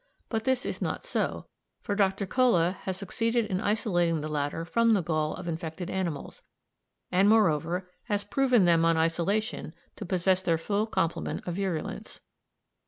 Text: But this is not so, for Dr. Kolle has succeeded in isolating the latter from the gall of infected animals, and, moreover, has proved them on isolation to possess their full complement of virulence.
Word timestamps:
But 0.29 0.45
this 0.45 0.65
is 0.65 0.81
not 0.81 1.03
so, 1.03 1.45
for 1.83 1.93
Dr. 1.93 2.25
Kolle 2.25 2.71
has 2.71 2.97
succeeded 2.97 3.45
in 3.45 3.61
isolating 3.61 4.19
the 4.21 4.27
latter 4.27 4.65
from 4.65 4.93
the 4.93 5.03
gall 5.03 5.35
of 5.35 5.47
infected 5.47 5.91
animals, 5.91 6.41
and, 7.11 7.29
moreover, 7.29 7.87
has 8.05 8.23
proved 8.23 8.55
them 8.65 8.83
on 8.83 8.97
isolation 8.97 9.75
to 9.97 10.03
possess 10.07 10.41
their 10.41 10.57
full 10.57 10.87
complement 10.87 11.45
of 11.47 11.53
virulence. 11.53 12.19